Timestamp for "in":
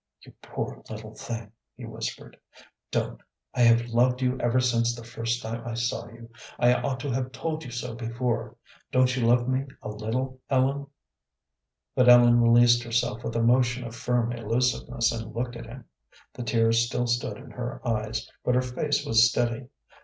17.37-17.51